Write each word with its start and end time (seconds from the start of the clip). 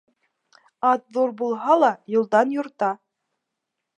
Ат 0.91 1.03
ҙур 1.17 1.33
булһа 1.41 1.77
ла, 1.83 1.91
юлдан 2.15 2.57
юрта; 2.57 2.93